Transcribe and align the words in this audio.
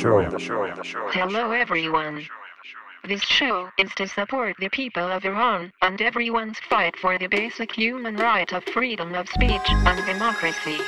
Hello 0.00 1.50
everyone. 1.50 2.26
This 3.04 3.20
show 3.20 3.68
is 3.78 3.94
to 3.96 4.08
support 4.08 4.56
the 4.58 4.70
people 4.70 5.02
of 5.02 5.26
Iran 5.26 5.74
and 5.82 6.00
everyone's 6.00 6.58
fight 6.58 6.96
for 6.96 7.18
the 7.18 7.26
basic 7.26 7.72
human 7.72 8.16
right 8.16 8.50
of 8.54 8.64
freedom 8.64 9.14
of 9.14 9.28
speech 9.28 9.60
and 9.68 10.06
democracy. 10.06 10.78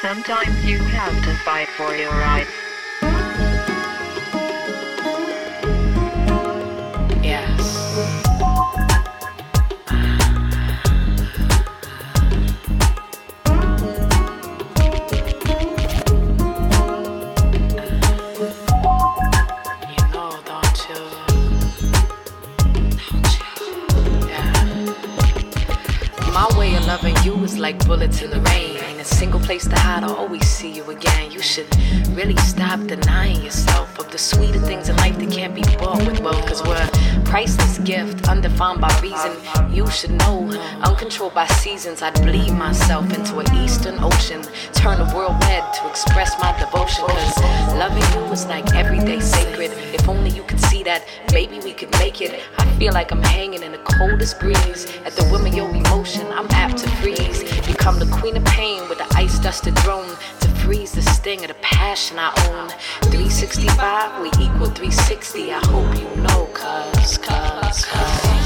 Sometimes 0.00 0.64
you 0.64 0.78
have 0.78 1.22
to 1.24 1.34
fight 1.44 1.68
for 1.76 1.94
your 1.94 2.10
rights. 2.10 2.67
Like 27.58 27.84
bullets 27.86 28.22
in 28.22 28.30
the 28.30 28.40
rain. 28.40 28.67
Single 29.08 29.40
place 29.40 29.66
to 29.66 29.76
hide, 29.76 30.04
I'll 30.04 30.14
always 30.14 30.46
see 30.46 30.70
you 30.70 30.84
again. 30.90 31.32
You 31.32 31.40
should 31.40 31.66
really 32.10 32.36
stop 32.36 32.78
denying 32.86 33.42
yourself 33.42 33.98
of 33.98 34.10
the 34.12 34.18
sweeter 34.18 34.60
things 34.60 34.88
in 34.88 34.96
life 34.96 35.18
that 35.18 35.30
can't 35.30 35.54
be 35.54 35.62
bought 35.76 35.98
with 36.06 36.20
wealth. 36.20 36.46
Cause 36.46 36.62
we're 36.62 36.76
a 36.76 37.24
priceless 37.24 37.78
gift, 37.78 38.28
undefined 38.28 38.80
by 38.80 38.96
reason. 39.00 39.32
You 39.74 39.88
should 39.90 40.12
know, 40.12 40.48
uncontrolled 40.82 41.34
by 41.34 41.46
seasons, 41.46 42.00
I'd 42.00 42.14
bleed 42.22 42.52
myself 42.52 43.12
into 43.12 43.38
an 43.38 43.52
eastern 43.56 43.98
ocean. 43.98 44.42
Turn 44.72 44.98
the 44.98 45.12
world 45.16 45.36
red 45.44 45.64
to 45.74 45.88
express 45.88 46.38
my 46.40 46.56
devotion. 46.60 47.04
Cause 47.06 47.74
loving 47.74 48.06
you 48.14 48.30
is 48.30 48.46
like 48.46 48.72
everyday 48.74 49.20
sacred. 49.20 49.72
If 49.94 50.08
only 50.08 50.30
you 50.30 50.44
could 50.44 50.60
see 50.60 50.84
that, 50.84 51.02
maybe 51.32 51.58
we 51.60 51.72
could 51.72 51.90
make 51.98 52.20
it. 52.20 52.40
I 52.58 52.66
feel 52.76 52.92
like 52.92 53.10
I'm 53.10 53.22
hanging 53.22 53.62
in 53.62 53.72
the 53.72 53.78
coldest 53.78 54.38
breeze. 54.38 54.86
At 55.04 55.14
the 55.14 55.24
whim 55.30 55.44
of 55.46 55.54
your 55.54 55.70
emotion, 55.70 56.26
I'm 56.28 56.46
apt 56.50 56.78
to 56.78 56.90
freeze. 57.00 57.42
Become 57.88 58.06
the 58.06 58.16
queen 58.18 58.36
of 58.36 58.44
pain 58.44 58.86
with 58.90 58.98
the 58.98 59.16
ice 59.16 59.38
dusted 59.38 59.74
drone 59.76 60.14
to 60.40 60.48
freeze 60.60 60.92
the 60.92 61.00
sting 61.00 61.40
of 61.40 61.48
the 61.48 61.54
passion 61.54 62.18
I 62.18 62.28
own. 62.50 62.68
365, 63.10 64.20
we 64.20 64.28
equal 64.44 64.66
360. 64.66 65.52
I 65.54 65.58
hope 65.64 65.96
you 65.98 66.22
know, 66.22 66.50
cuz, 66.52 67.16
cuz, 67.16 67.84
cuz. 67.86 68.37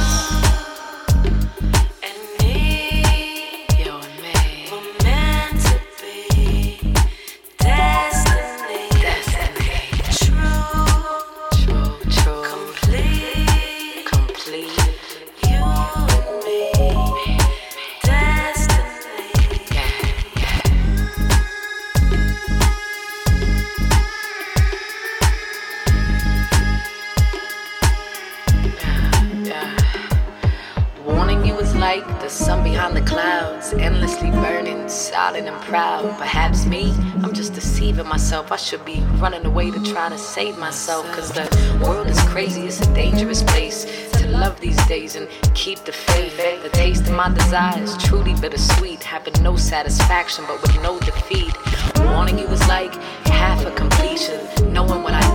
Just 37.97 38.09
myself. 38.09 38.53
I 38.53 38.57
should 38.57 38.85
be 38.85 39.01
running 39.19 39.45
away 39.45 39.71
to 39.71 39.83
try 39.83 40.09
to 40.09 40.19
save 40.19 40.59
myself. 40.59 41.07
Cause 41.13 41.33
the 41.33 41.47
world 41.85 42.09
is 42.09 42.21
crazy, 42.23 42.63
it's 42.63 42.81
a 42.81 42.95
dangerous 42.95 43.43
place 43.43 44.11
to 44.13 44.29
love 44.29 44.61
these 44.61 44.85
days 44.87 45.17
and 45.17 45.29
keep 45.55 45.79
the 45.81 45.93
faith. 45.93 46.37
The 46.63 46.69
taste 46.71 47.09
of 47.09 47.15
my 47.15 47.33
desire 47.33 47.83
is 47.83 47.97
truly 47.99 48.35
bittersweet, 48.41 49.03
having 49.03 49.43
no 49.43 49.57
satisfaction 49.57 50.45
but 50.47 50.61
with 50.63 50.75
no 50.83 50.99
defeat. 51.01 51.55
Warning 52.01 52.39
you 52.39 52.47
is 52.47 52.67
like 52.69 52.95
half 53.27 53.65
a 53.67 53.71
completion, 53.73 54.41
knowing 54.73 55.03
what 55.03 55.15
I 55.15 55.32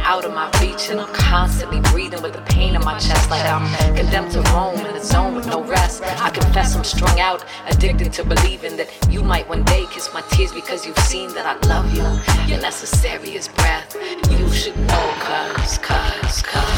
out 0.00 0.24
of 0.24 0.32
my 0.32 0.50
reach. 0.60 0.90
And 0.90 1.00
I'm 1.00 1.12
constantly 1.12 1.80
breathing 1.92 2.22
with 2.22 2.34
the 2.34 2.42
pain 2.42 2.74
in 2.74 2.84
my 2.84 2.98
chest, 2.98 3.30
like 3.30 3.44
I'm 3.44 3.66
condemned 3.96 4.32
to 4.32 4.42
roam 4.52 4.78
in 4.78 4.94
the 4.94 5.04
zone 5.04 5.34
with 5.34 5.46
no 5.46 5.62
rest. 5.64 6.02
I 6.02 6.30
confess 6.30 6.76
I'm 6.76 6.84
strung 6.84 7.20
out, 7.20 7.44
addicted 7.68 8.12
to 8.14 8.24
believing 8.24 8.76
that 8.76 8.88
you 9.10 9.22
might 9.22 9.48
one 9.48 9.64
day 9.64 9.86
kiss 9.90 10.12
my 10.12 10.22
tears 10.30 10.52
because 10.52 10.86
you've 10.86 10.98
seen 10.98 11.32
that 11.34 11.46
I 11.46 11.54
love 11.68 11.92
you. 11.94 12.04
You're 12.48 12.62
necessary 12.62 13.36
as 13.36 13.48
breath. 13.48 13.96
You 14.30 14.50
should 14.52 14.78
know, 14.78 15.14
cuz, 15.20 15.78
cuz, 15.78 16.42
cuz. 16.42 16.73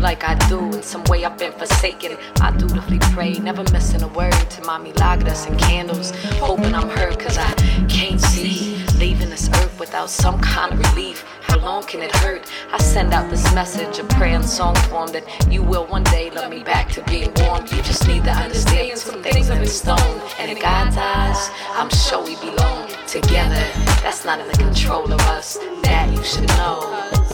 Like 0.00 0.24
I 0.24 0.34
do. 0.48 0.64
In 0.64 0.82
some 0.82 1.04
way 1.04 1.24
I've 1.24 1.36
been 1.36 1.52
forsaken. 1.52 2.16
I 2.40 2.56
dutifully 2.56 2.98
pray, 3.12 3.34
never 3.34 3.62
missing 3.70 4.02
a 4.02 4.08
word 4.08 4.32
to 4.32 4.64
my 4.64 4.78
milagros 4.78 5.44
and 5.44 5.58
candles. 5.58 6.12
Hoping 6.38 6.74
I'm 6.74 6.88
heard 6.88 7.18
cause 7.18 7.36
I 7.36 7.52
can't 7.88 8.20
see. 8.20 8.82
Leaving 8.98 9.28
this 9.28 9.48
earth 9.48 9.78
without 9.78 10.08
some 10.08 10.40
kind 10.40 10.72
of 10.72 10.78
relief. 10.90 11.24
How 11.42 11.58
long 11.58 11.84
can 11.84 12.00
it 12.00 12.14
hurt? 12.16 12.50
I 12.72 12.78
send 12.78 13.12
out 13.12 13.28
this 13.28 13.44
message, 13.54 13.98
a 13.98 14.04
prayer 14.04 14.36
and 14.36 14.44
song 14.44 14.74
form 14.88 15.12
that 15.12 15.24
you 15.50 15.62
will 15.62 15.86
one 15.86 16.04
day 16.04 16.30
love 16.30 16.50
me 16.50 16.62
back 16.62 16.88
to 16.92 17.02
being 17.04 17.32
warm. 17.36 17.66
You 17.66 17.82
just 17.82 18.08
need 18.08 18.24
to 18.24 18.30
understand 18.30 18.98
some 18.98 19.22
things 19.22 19.50
are 19.50 19.58
in 19.60 19.66
stone. 19.66 20.20
And 20.38 20.50
in 20.50 20.58
God's 20.58 20.96
eyes, 20.96 21.50
I'm 21.72 21.90
sure 21.90 22.24
we 22.24 22.36
belong 22.36 22.88
together. 23.06 23.64
That's 24.02 24.24
not 24.24 24.40
in 24.40 24.48
the 24.48 24.56
control 24.56 25.12
of 25.12 25.20
us. 25.22 25.58
That 25.82 26.10
you 26.10 26.22
should 26.22 26.48
know. 26.48 26.80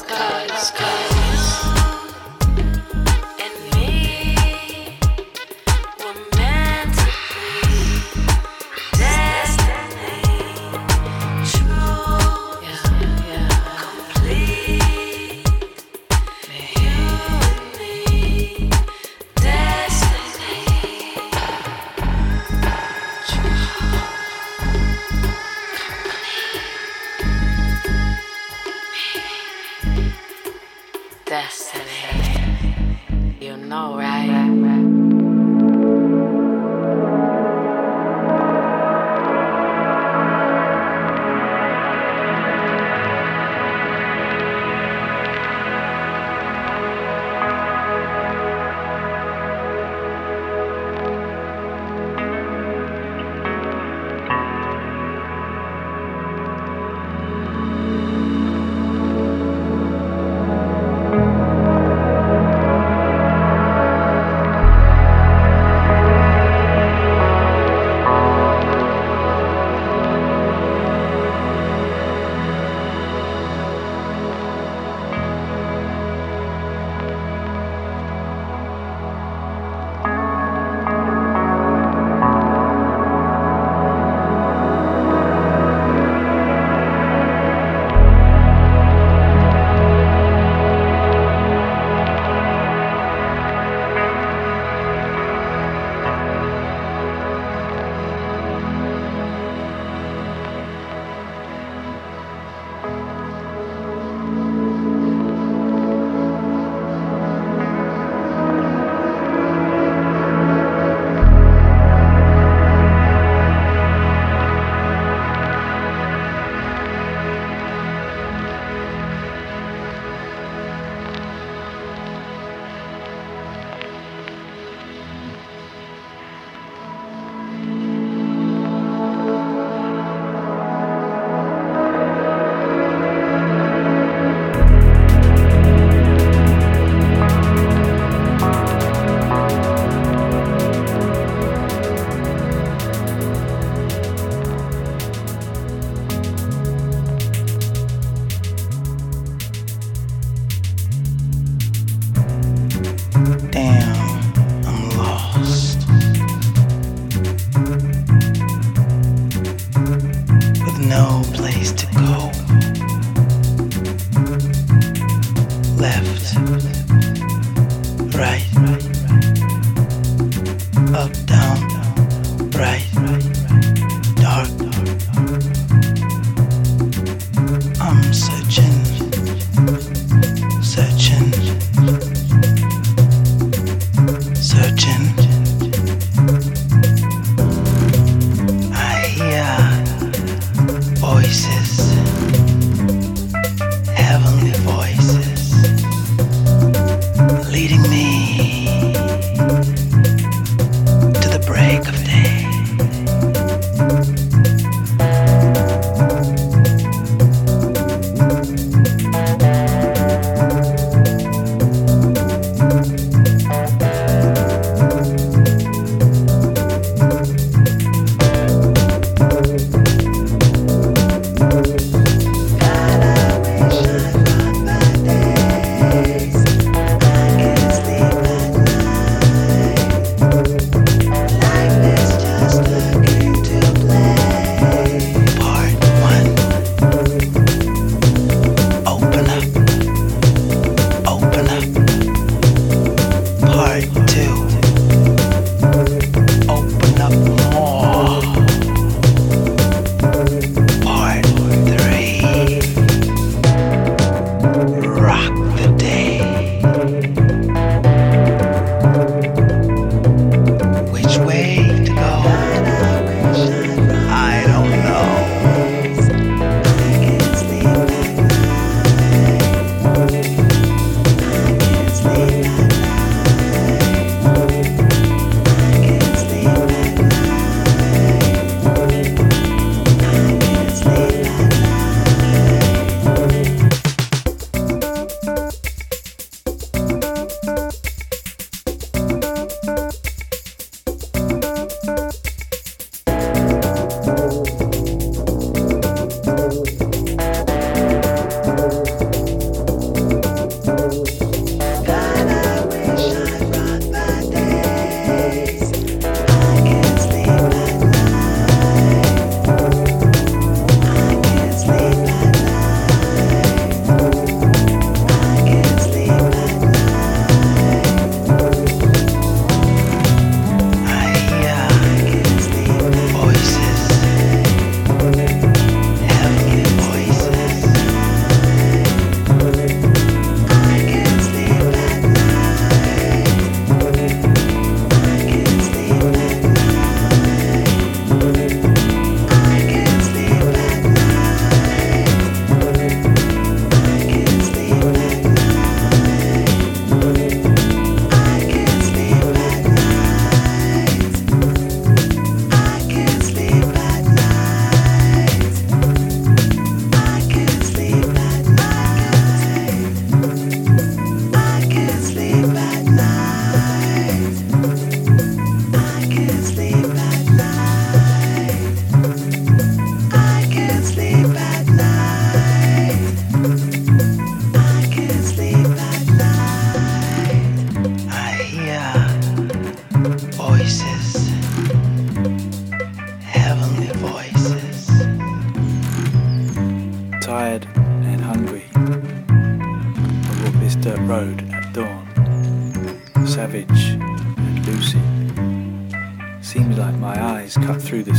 Cause, 0.09 0.71
cause. 0.73 1.26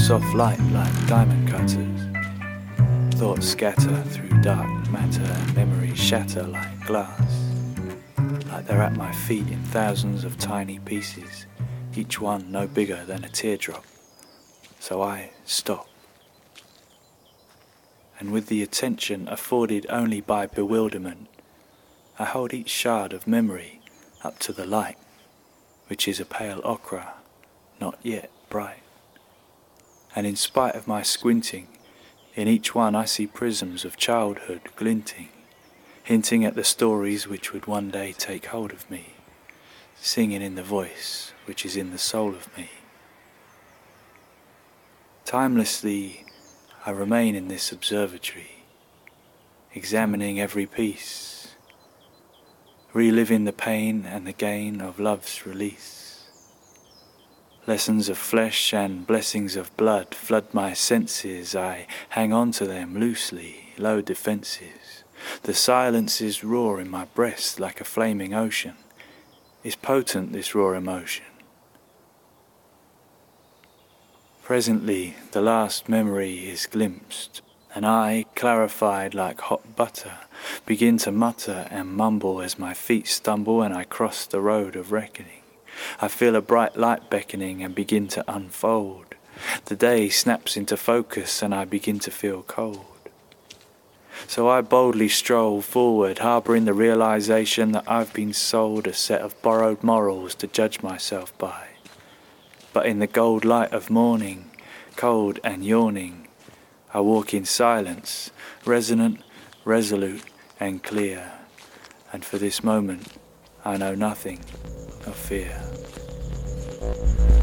Soft 0.07 0.35
light 0.35 0.59
like 0.71 1.07
diamond 1.07 1.49
cutters. 1.49 3.19
Thoughts 3.19 3.45
scatter 3.45 4.03
through 4.03 4.41
dark 4.41 4.89
matter 4.89 5.21
and 5.21 5.53
memories 5.53 5.97
shatter 5.99 6.43
like 6.43 6.85
glass. 6.85 7.51
Like 8.47 8.65
they're 8.65 8.81
at 8.81 8.95
my 8.95 9.11
feet 9.11 9.49
in 9.49 9.61
thousands 9.65 10.23
of 10.23 10.37
tiny 10.37 10.79
pieces, 10.79 11.45
each 11.93 12.21
one 12.21 12.53
no 12.53 12.67
bigger 12.67 13.03
than 13.03 13.25
a 13.25 13.27
teardrop. 13.27 13.83
So 14.79 15.01
I 15.01 15.31
stop. 15.43 15.89
And 18.17 18.31
with 18.31 18.47
the 18.47 18.63
attention 18.63 19.27
afforded 19.27 19.85
only 19.89 20.21
by 20.21 20.45
bewilderment, 20.45 21.27
I 22.19 22.25
hold 22.25 22.53
each 22.53 22.69
shard 22.69 23.13
of 23.13 23.27
memory 23.27 23.81
up 24.23 24.39
to 24.39 24.51
the 24.51 24.65
light, 24.65 24.97
which 25.87 26.07
is 26.07 26.19
a 26.19 26.25
pale 26.25 26.61
ochre, 26.63 27.07
not 27.79 27.97
yet 28.01 28.31
bright 28.49 28.81
and 30.17 30.25
in 30.25 30.35
spite 30.35 30.73
of 30.73 30.87
my 30.87 31.03
squinting, 31.03 31.67
in 32.33 32.47
each 32.47 32.73
one 32.73 32.95
I 32.95 33.05
see 33.05 33.27
prisms 33.27 33.85
of 33.85 33.97
childhood 33.97 34.61
glinting, 34.75 35.29
hinting 36.03 36.43
at 36.43 36.55
the 36.55 36.63
stories 36.63 37.27
which 37.27 37.53
would 37.53 37.67
one 37.67 37.91
day 37.91 38.13
take 38.13 38.47
hold 38.47 38.71
of 38.71 38.89
me, 38.89 39.13
singing 39.95 40.41
in 40.41 40.55
the 40.55 40.63
voice 40.63 41.33
which 41.45 41.67
is 41.67 41.77
in 41.77 41.91
the 41.91 41.99
soul 41.99 42.29
of 42.29 42.57
me. 42.57 42.71
Timelessly, 45.23 46.25
I 46.83 46.89
remain 46.89 47.35
in 47.35 47.47
this 47.47 47.71
observatory, 47.71 48.63
examining 49.75 50.39
every 50.39 50.65
piece, 50.65 51.36
reliving 52.97 53.45
the 53.45 53.53
pain 53.53 54.05
and 54.07 54.25
the 54.25 54.33
gain 54.33 54.81
of 54.81 54.99
love's 54.99 55.45
release 55.45 55.97
Lessons 57.67 58.07
of 58.07 58.17
flesh 58.17 58.73
and 58.73 59.05
blessings 59.05 59.57
of 59.57 59.75
blood 59.75 60.15
flood 60.15 60.53
my 60.53 60.71
senses. 60.71 61.53
I 61.53 61.85
hang 62.07 62.31
on 62.31 62.53
to 62.53 62.65
them 62.65 62.97
loosely, 62.97 63.73
low 63.77 63.99
defenses. 63.99 65.03
The 65.43 65.53
silences 65.53 66.45
roar 66.45 66.79
in 66.79 66.89
my 66.89 67.03
breast 67.13 67.59
like 67.59 67.81
a 67.81 67.83
flaming 67.83 68.33
ocean. 68.33 68.75
Is 69.65 69.75
potent 69.75 70.31
this 70.31 70.55
raw 70.55 70.71
emotion. 70.71 71.25
Presently, 74.43 75.15
the 75.33 75.41
last 75.41 75.89
memory 75.89 76.47
is 76.47 76.67
glimpsed, 76.67 77.41
and 77.75 77.85
I, 77.85 78.23
clarified 78.33 79.13
like 79.13 79.41
hot 79.41 79.75
butter, 79.75 80.19
begin 80.65 80.97
to 80.99 81.11
mutter 81.11 81.67
and 81.71 81.95
mumble 81.95 82.41
as 82.41 82.59
my 82.59 82.73
feet 82.73 83.07
stumble 83.07 83.61
and 83.61 83.73
I 83.73 83.83
cross 83.83 84.25
the 84.25 84.41
road 84.41 84.75
of 84.75 84.91
reckoning. 84.91 85.41
I 86.01 86.07
feel 86.07 86.35
a 86.35 86.41
bright 86.41 86.75
light 86.75 87.09
beckoning 87.09 87.63
and 87.63 87.75
begin 87.75 88.07
to 88.09 88.23
unfold. 88.27 89.15
The 89.65 89.75
day 89.75 90.09
snaps 90.09 90.57
into 90.57 90.77
focus 90.77 91.41
and 91.41 91.53
I 91.53 91.65
begin 91.65 91.99
to 91.99 92.11
feel 92.11 92.43
cold. 92.43 92.85
So 94.27 94.49
I 94.49 94.61
boldly 94.61 95.09
stroll 95.09 95.61
forward, 95.61 96.19
harbouring 96.19 96.65
the 96.65 96.73
realization 96.73 97.71
that 97.73 97.83
I've 97.87 98.13
been 98.13 98.33
sold 98.33 98.87
a 98.87 98.93
set 98.93 99.21
of 99.21 99.39
borrowed 99.41 99.83
morals 99.83 100.33
to 100.35 100.47
judge 100.47 100.81
myself 100.81 101.37
by. 101.37 101.67
But 102.73 102.87
in 102.87 102.99
the 102.99 103.07
gold 103.07 103.45
light 103.45 103.71
of 103.71 103.89
morning, 103.89 104.49
cold 104.95 105.39
and 105.43 105.63
yawning, 105.63 106.27
I 106.93 107.01
walk 107.01 107.33
in 107.33 107.45
silence, 107.45 108.31
resonant, 108.65 109.21
resolute, 109.65 110.23
and 110.59 110.83
clear. 110.83 111.31
And 112.11 112.23
for 112.23 112.37
this 112.37 112.63
moment, 112.63 113.07
I 113.65 113.77
know 113.77 113.95
nothing 113.95 114.39
of 115.05 115.15
fear. 115.15 115.53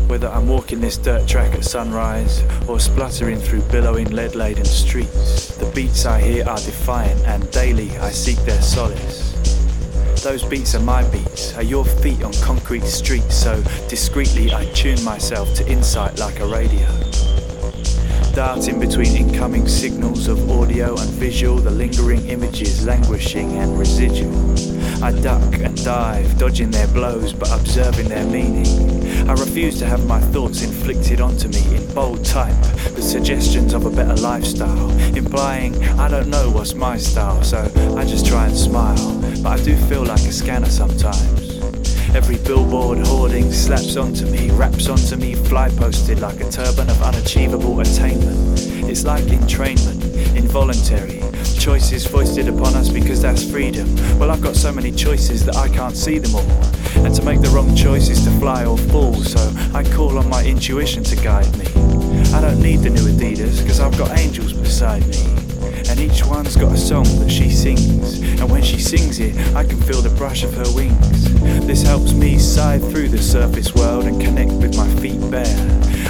Whether 0.08 0.28
I'm 0.28 0.48
walking 0.48 0.80
this 0.80 0.96
dirt 0.96 1.26
track 1.26 1.54
at 1.54 1.64
sunrise 1.64 2.42
or 2.68 2.78
spluttering 2.78 3.38
through 3.38 3.62
billowing 3.70 4.10
lead 4.10 4.34
laden 4.34 4.64
streets, 4.64 5.56
the 5.56 5.70
beats 5.74 6.06
I 6.06 6.20
hear 6.20 6.46
are 6.48 6.56
defiant 6.56 7.20
and 7.26 7.50
daily 7.50 7.90
I 7.98 8.10
seek 8.10 8.38
their 8.40 8.62
solace. 8.62 9.32
Those 10.22 10.42
beats 10.42 10.74
are 10.74 10.80
my 10.80 11.08
beats, 11.10 11.54
are 11.56 11.62
your 11.62 11.84
feet 11.84 12.22
on 12.22 12.32
concrete 12.34 12.84
streets, 12.84 13.34
so 13.34 13.62
discreetly 13.88 14.54
I 14.54 14.64
tune 14.72 15.02
myself 15.04 15.52
to 15.56 15.68
insight 15.70 16.18
like 16.18 16.40
a 16.40 16.46
radio 16.46 16.88
darting 18.34 18.80
between 18.80 19.14
incoming 19.14 19.68
signals 19.68 20.26
of 20.26 20.50
audio 20.50 20.98
and 20.98 21.10
visual, 21.10 21.56
the 21.58 21.70
lingering 21.70 22.26
images 22.26 22.84
languishing 22.84 23.58
and 23.58 23.78
residual. 23.78 24.34
I 25.04 25.12
duck 25.12 25.54
and 25.60 25.84
dive, 25.84 26.36
dodging 26.36 26.72
their 26.72 26.88
blows 26.88 27.32
but 27.32 27.48
observing 27.52 28.08
their 28.08 28.24
meaning. 28.24 29.28
I 29.28 29.34
refuse 29.34 29.78
to 29.78 29.86
have 29.86 30.04
my 30.06 30.20
thoughts 30.20 30.62
inflicted 30.64 31.20
onto 31.20 31.46
me 31.46 31.76
in 31.76 31.94
bold 31.94 32.24
type, 32.24 32.60
the 32.96 33.02
suggestions 33.02 33.72
of 33.72 33.86
a 33.86 33.90
better 33.90 34.16
lifestyle, 34.16 34.90
implying 35.16 35.80
I 35.96 36.08
don't 36.08 36.28
know 36.28 36.50
what's 36.50 36.74
my 36.74 36.96
style, 36.96 37.40
so 37.44 37.70
I 37.96 38.04
just 38.04 38.26
try 38.26 38.46
and 38.46 38.56
smile. 38.56 39.20
But 39.44 39.60
I 39.60 39.62
do 39.62 39.76
feel 39.86 40.04
like 40.04 40.22
a 40.22 40.32
scanner 40.32 40.70
sometimes. 40.70 41.43
Every 42.14 42.36
billboard 42.38 42.98
hoarding 43.08 43.50
slaps 43.50 43.96
onto 43.96 44.24
me, 44.26 44.48
wraps 44.52 44.88
onto 44.88 45.16
me, 45.16 45.34
fly 45.34 45.68
posted 45.70 46.20
like 46.20 46.40
a 46.40 46.48
turban 46.48 46.88
of 46.88 47.02
unachievable 47.02 47.80
attainment. 47.80 48.60
It's 48.88 49.04
like 49.04 49.24
entrainment, 49.24 50.36
involuntary. 50.36 51.20
Choices 51.58 52.06
foisted 52.06 52.46
upon 52.46 52.76
us 52.76 52.88
because 52.88 53.20
that's 53.20 53.50
freedom. 53.50 53.92
Well, 54.16 54.30
I've 54.30 54.40
got 54.40 54.54
so 54.54 54.70
many 54.70 54.92
choices 54.92 55.44
that 55.46 55.56
I 55.56 55.68
can't 55.68 55.96
see 55.96 56.18
them 56.18 56.36
all. 56.36 57.04
And 57.04 57.12
to 57.16 57.22
make 57.24 57.40
the 57.40 57.48
wrong 57.48 57.74
choice 57.74 58.08
is 58.08 58.22
to 58.24 58.30
fly 58.38 58.64
or 58.64 58.78
fall, 58.78 59.14
so 59.14 59.52
I 59.74 59.82
call 59.82 60.16
on 60.16 60.28
my 60.28 60.44
intuition 60.44 61.02
to 61.04 61.16
guide 61.16 61.50
me. 61.58 61.66
I 62.32 62.40
don't 62.40 62.62
need 62.62 62.76
the 62.76 62.90
new 62.90 63.08
Adidas, 63.08 63.66
cause 63.66 63.80
I've 63.80 63.98
got 63.98 64.16
angels 64.16 64.52
beside 64.52 65.04
me 65.08 65.43
and 65.94 66.10
each 66.10 66.26
one's 66.26 66.56
got 66.56 66.72
a 66.72 66.76
song 66.76 67.04
that 67.20 67.30
she 67.30 67.48
sings. 67.50 68.18
And 68.40 68.50
when 68.50 68.62
she 68.64 68.80
sings 68.80 69.20
it, 69.20 69.36
I 69.54 69.62
can 69.62 69.80
feel 69.80 70.02
the 70.02 70.10
brush 70.10 70.42
of 70.42 70.52
her 70.54 70.74
wings. 70.74 71.32
This 71.66 71.82
helps 71.82 72.12
me 72.12 72.36
side 72.36 72.80
through 72.80 73.10
the 73.10 73.22
surface 73.22 73.72
world 73.76 74.04
and 74.04 74.20
connect 74.20 74.52
with 74.54 74.76
my 74.76 74.88
feet 74.96 75.20
bare. 75.30 75.46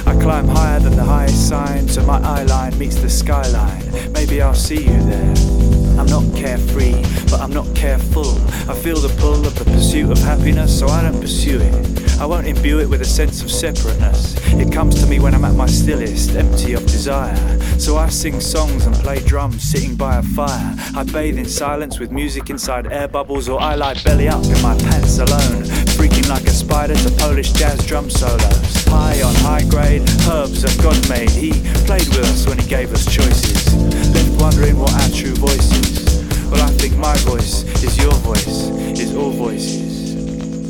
I 0.07 0.19
climb 0.19 0.47
higher 0.47 0.79
than 0.79 0.95
the 0.95 1.03
highest 1.03 1.47
sign, 1.47 1.87
so 1.87 2.03
my 2.03 2.19
eye 2.19 2.43
line 2.43 2.77
meets 2.79 2.95
the 2.95 3.09
skyline. 3.09 4.11
Maybe 4.11 4.41
I'll 4.41 4.55
see 4.55 4.81
you 4.81 5.03
there. 5.03 5.64
I'm 5.97 6.07
not 6.07 6.23
carefree, 6.35 7.01
but 7.29 7.39
I'm 7.39 7.53
not 7.53 7.73
careful. 7.75 8.37
I 8.69 8.73
feel 8.73 8.97
the 8.97 9.13
pull 9.19 9.45
of 9.45 9.55
the 9.57 9.65
pursuit 9.65 10.11
of 10.11 10.17
happiness, 10.17 10.77
so 10.77 10.87
I 10.87 11.03
don't 11.03 11.19
pursue 11.19 11.59
it. 11.61 12.19
I 12.19 12.25
won't 12.25 12.47
imbue 12.47 12.79
it 12.79 12.89
with 12.89 13.01
a 13.01 13.05
sense 13.05 13.41
of 13.41 13.51
separateness. 13.51 14.35
It 14.53 14.71
comes 14.71 14.95
to 15.01 15.07
me 15.07 15.19
when 15.19 15.33
I'm 15.35 15.43
at 15.45 15.55
my 15.55 15.65
stillest, 15.65 16.35
empty 16.35 16.73
of 16.73 16.85
desire. 16.85 17.35
So 17.77 17.97
I 17.97 18.09
sing 18.09 18.39
songs 18.39 18.85
and 18.85 18.95
play 18.95 19.19
drums 19.19 19.63
sitting 19.63 19.95
by 19.95 20.17
a 20.17 20.23
fire. 20.23 20.75
I 20.95 21.03
bathe 21.03 21.37
in 21.37 21.45
silence 21.45 21.99
with 21.99 22.11
music 22.11 22.49
inside 22.49 22.91
air 22.91 23.07
bubbles, 23.07 23.49
or 23.49 23.59
I 23.61 23.75
lie 23.75 23.95
belly 24.03 24.27
up 24.29 24.43
in 24.45 24.61
my 24.61 24.77
pants 24.77 25.17
alone, 25.19 25.63
freaking 25.97 26.27
like 26.29 26.43
a 26.43 26.51
spider 26.51 26.95
to 26.95 27.09
Polish 27.17 27.51
jazz 27.51 27.85
drum 27.85 28.09
solos. 28.09 28.85
High 28.85 29.21
on 29.21 29.35
high 29.35 29.63
grade, 29.69 30.01
herbs 30.29 30.61
that 30.61 30.77
God 30.81 30.97
made. 31.09 31.29
He 31.29 31.51
played 31.85 32.07
with 32.09 32.25
us 32.25 32.47
when 32.47 32.57
He 32.59 32.67
gave 32.67 32.93
us 32.93 33.05
choices. 33.05 34.04
Wondering 34.39 34.77
what 34.77 34.93
our 34.93 35.09
true 35.09 35.33
voice 35.33 35.71
is. 35.71 36.23
Well, 36.51 36.61
I 36.61 36.71
think 36.77 36.95
my 36.97 37.15
voice 37.17 37.63
is 37.83 37.97
your 37.97 38.13
voice, 38.13 38.69
is 38.99 39.15
all 39.15 39.31
voices. 39.31 40.13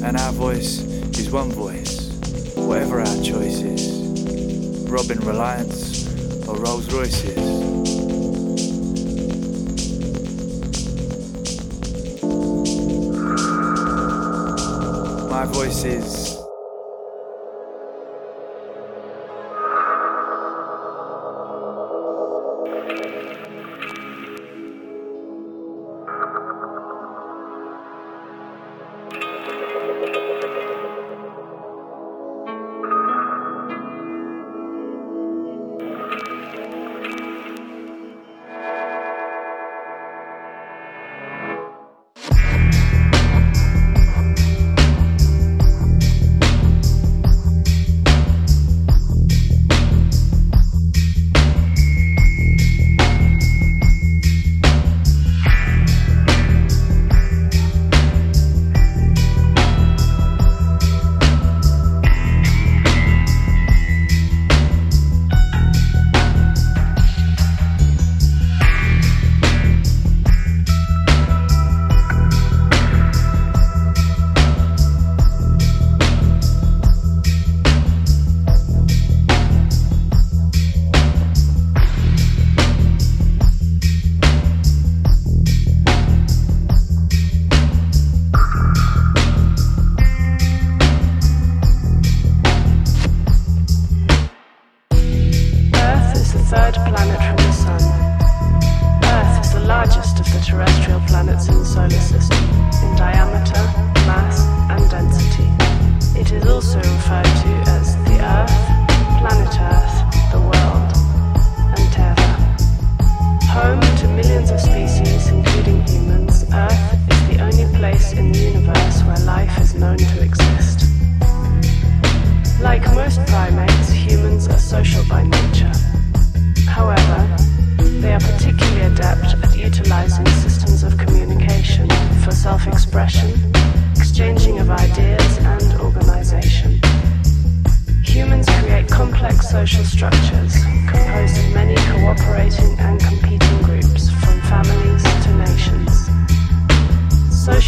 And 0.01 0.17
our 0.17 0.31
voice 0.31 0.79
is 1.19 1.29
one 1.29 1.51
voice, 1.51 2.09
whatever 2.55 3.01
our 3.01 3.15
choice 3.23 3.61
is. 3.61 4.89
Robin 4.89 5.19
Reliants 5.19 6.07
or 6.47 6.55
Rolls 6.55 6.91
Royces. 6.93 7.35
My 15.29 15.45
voice 15.45 15.83
is 15.83 16.34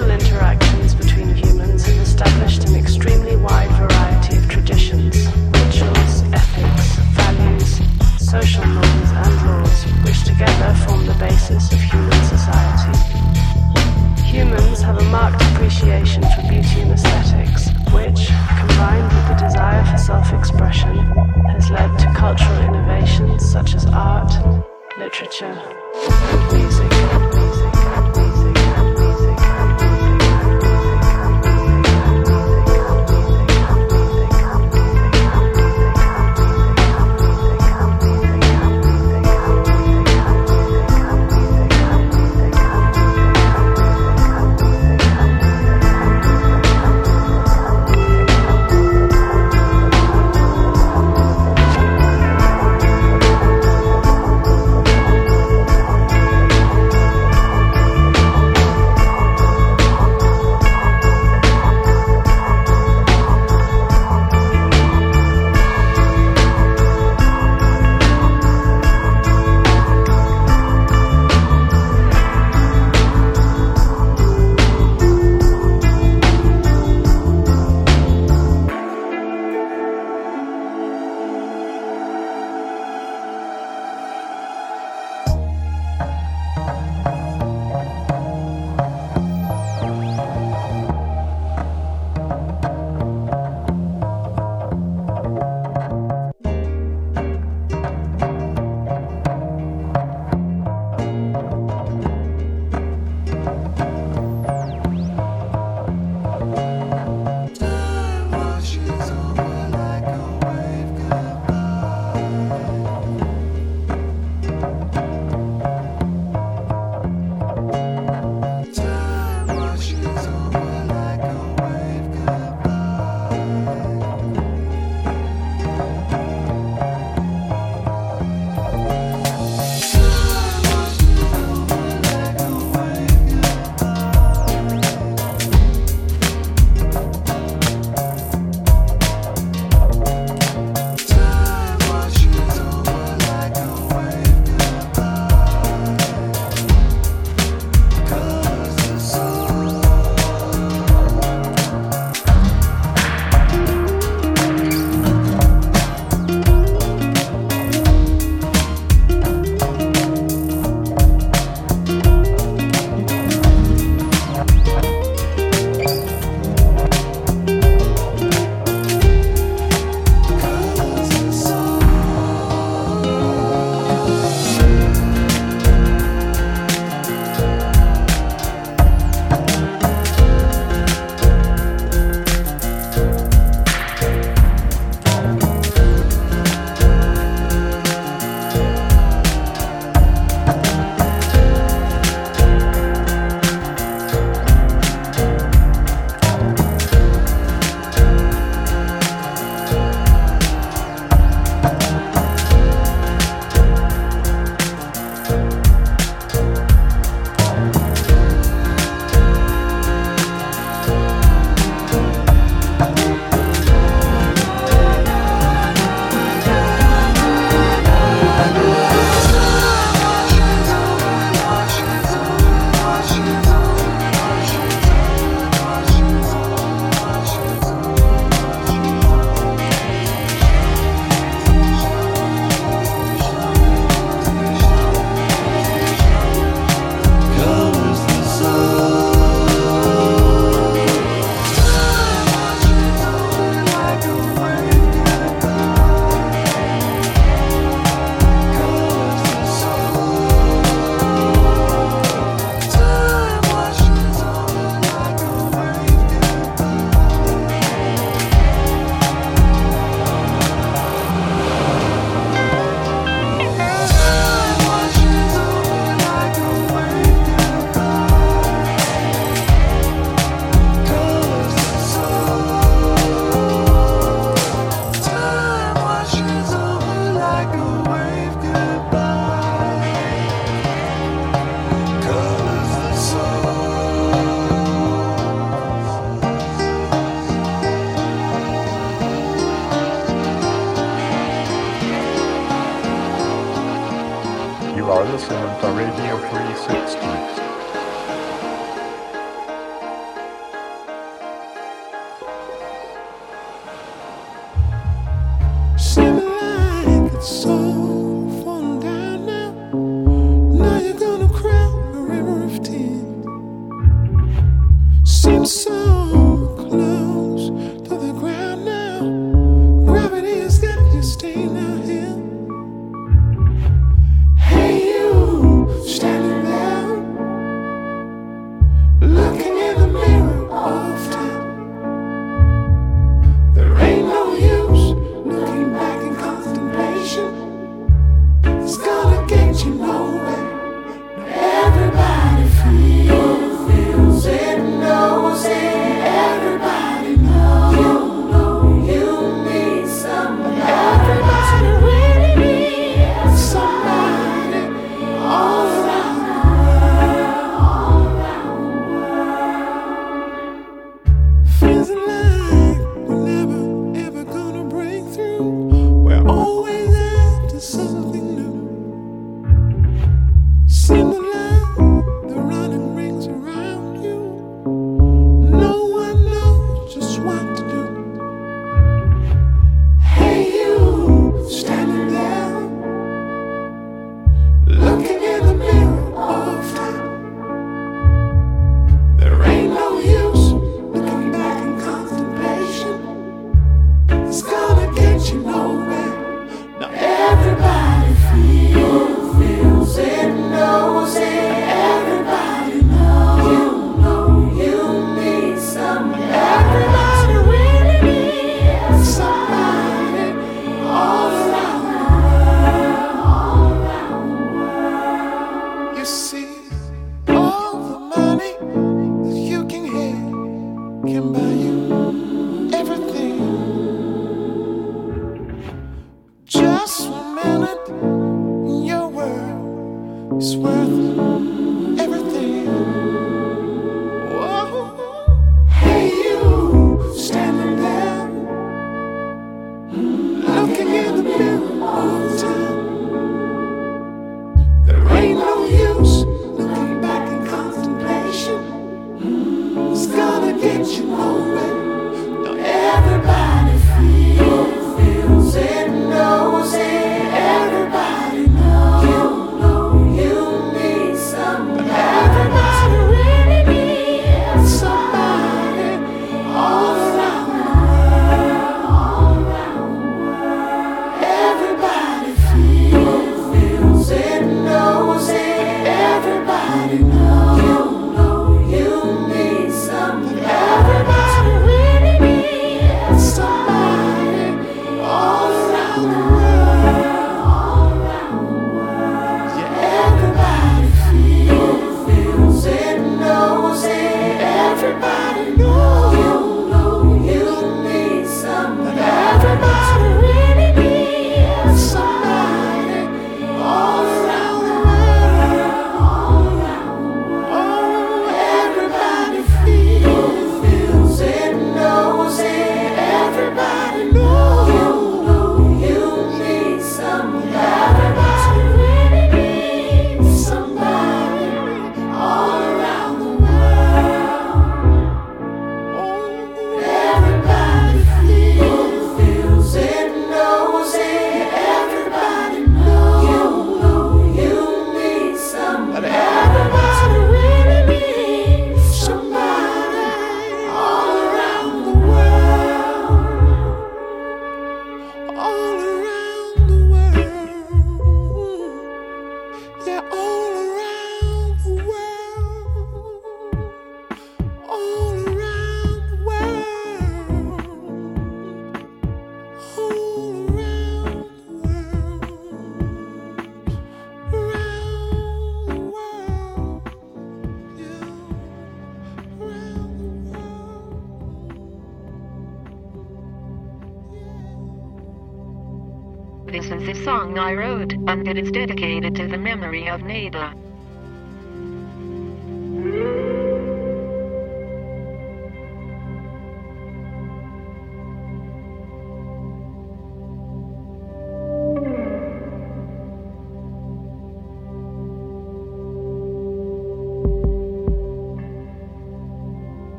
emotional 0.00 0.21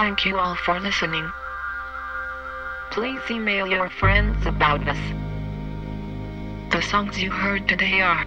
Thank 0.00 0.24
you 0.24 0.38
all 0.38 0.54
for 0.54 0.80
listening. 0.80 1.30
Please 2.90 3.20
email 3.30 3.66
your 3.66 3.90
friends 3.90 4.46
about 4.46 4.88
us. 4.88 4.96
The 6.72 6.80
songs 6.80 7.20
you 7.20 7.30
heard 7.30 7.68
today 7.68 8.00
are 8.00 8.24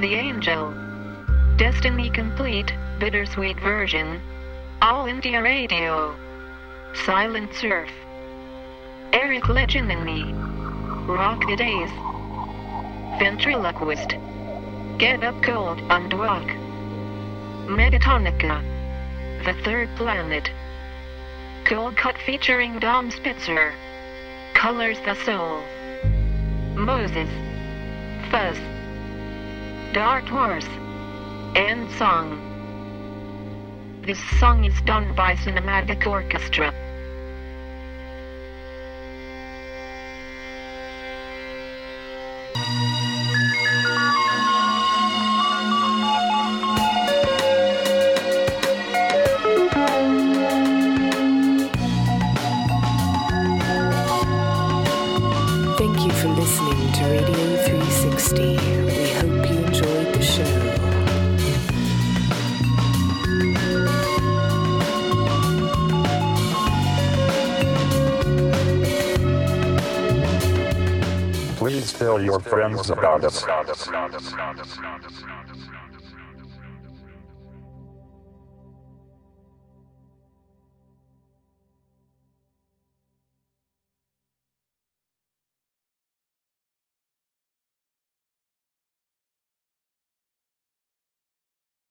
The 0.00 0.14
Angel. 0.14 0.74
Destiny 1.56 2.10
Complete, 2.10 2.72
Bittersweet 2.98 3.60
Version. 3.60 4.20
All 4.82 5.06
India 5.06 5.40
Radio. 5.40 6.16
Silent 7.04 7.54
Surf. 7.54 7.90
Eric 9.12 9.44
Leginini. 9.44 10.34
Rock 11.06 11.46
the 11.46 11.54
Days. 11.54 11.90
Ventriloquist. 13.20 14.16
Get 14.98 15.22
Up 15.22 15.40
Cold 15.44 15.78
and 15.78 16.12
Walk. 16.12 16.48
Meditonica. 17.68 18.69
The 19.44 19.54
Third 19.64 19.88
Planet. 19.96 20.50
Coldcut 21.64 22.18
featuring 22.26 22.78
Dom 22.78 23.10
Spitzer. 23.10 23.72
Colors 24.52 24.98
the 25.06 25.14
Soul. 25.24 25.62
Mozez. 26.74 27.30
Fuzz. 28.30 28.58
Dark 29.94 30.24
Horse. 30.26 30.68
End 31.56 31.90
Song. 31.92 32.36
This 34.04 34.20
song 34.38 34.64
is 34.64 34.78
done 34.82 35.14
by 35.14 35.36
Cinematic 35.36 36.06
Orchestra. 36.06 36.74
Tell 72.10 72.20
your 72.20 72.40
friends 72.40 72.90
about 72.90 73.24
us. 73.24 73.46